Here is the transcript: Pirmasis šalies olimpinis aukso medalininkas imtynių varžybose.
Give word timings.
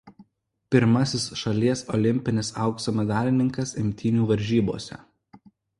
Pirmasis 0.75 1.25
šalies 1.41 1.83
olimpinis 1.97 2.51
aukso 2.67 2.97
medalininkas 3.03 3.77
imtynių 3.87 4.29
varžybose. 4.35 5.03